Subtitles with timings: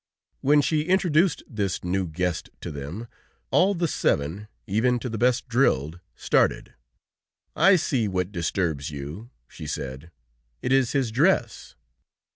[0.39, 3.07] When she introduced this new guest to them,
[3.51, 6.73] all the seven, even to the best drilled, started.
[7.55, 10.09] "I see what disturbs you," she said.
[10.63, 11.75] "It is his dress.